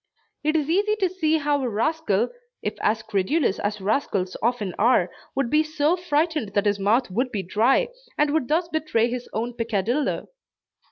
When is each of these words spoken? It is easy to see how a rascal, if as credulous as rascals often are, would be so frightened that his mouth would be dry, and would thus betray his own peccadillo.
It 0.43 0.55
is 0.55 0.67
easy 0.67 0.95
to 0.95 1.09
see 1.09 1.37
how 1.37 1.61
a 1.61 1.69
rascal, 1.69 2.29
if 2.63 2.73
as 2.81 3.03
credulous 3.03 3.59
as 3.59 3.79
rascals 3.79 4.35
often 4.41 4.73
are, 4.79 5.11
would 5.35 5.51
be 5.51 5.61
so 5.61 5.95
frightened 5.95 6.55
that 6.55 6.65
his 6.65 6.79
mouth 6.79 7.11
would 7.11 7.31
be 7.31 7.43
dry, 7.43 7.87
and 8.17 8.31
would 8.31 8.47
thus 8.47 8.67
betray 8.67 9.11
his 9.11 9.29
own 9.31 9.53
peccadillo. 9.55 10.29